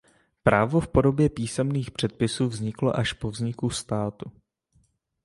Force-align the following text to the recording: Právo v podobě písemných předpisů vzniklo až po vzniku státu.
Právo 0.43 0.79
v 0.79 0.87
podobě 0.87 1.29
písemných 1.29 1.91
předpisů 1.91 2.47
vzniklo 2.47 2.95
až 2.97 3.13
po 3.13 3.31
vzniku 3.31 3.69
státu. 3.69 4.31